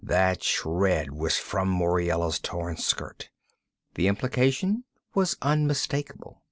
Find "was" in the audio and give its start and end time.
1.11-1.37, 5.13-5.37